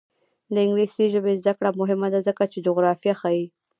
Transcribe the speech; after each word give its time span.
د 0.53 0.55
انګلیسي 0.65 1.05
ژبې 1.13 1.33
زده 1.41 1.53
کړه 1.57 1.69
مهمه 1.79 2.07
ده 2.13 2.19
ځکه 2.27 2.43
چې 2.51 2.63
جغرافیه 2.65 3.13
ښيي. 3.21 3.45